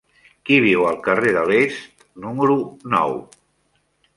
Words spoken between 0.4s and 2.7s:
Qui viu al carrer de l'Est número